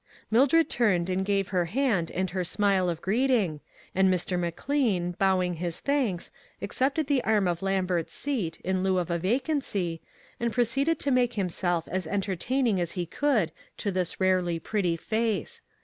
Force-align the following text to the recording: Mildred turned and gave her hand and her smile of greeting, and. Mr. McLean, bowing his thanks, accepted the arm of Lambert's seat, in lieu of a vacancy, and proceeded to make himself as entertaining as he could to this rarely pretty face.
Mildred 0.31 0.67
turned 0.67 1.11
and 1.11 1.23
gave 1.23 1.49
her 1.49 1.65
hand 1.65 2.09
and 2.09 2.31
her 2.31 2.43
smile 2.43 2.89
of 2.89 3.03
greeting, 3.03 3.59
and. 3.93 4.11
Mr. 4.11 4.39
McLean, 4.39 5.11
bowing 5.19 5.57
his 5.57 5.79
thanks, 5.79 6.31
accepted 6.59 7.05
the 7.05 7.23
arm 7.23 7.47
of 7.47 7.61
Lambert's 7.61 8.15
seat, 8.15 8.59
in 8.61 8.81
lieu 8.81 8.97
of 8.97 9.11
a 9.11 9.19
vacancy, 9.19 10.01
and 10.39 10.51
proceeded 10.51 10.97
to 10.97 11.11
make 11.11 11.33
himself 11.35 11.87
as 11.87 12.07
entertaining 12.07 12.81
as 12.81 12.93
he 12.93 13.05
could 13.05 13.51
to 13.77 13.91
this 13.91 14.19
rarely 14.19 14.57
pretty 14.57 14.97
face. 14.97 15.61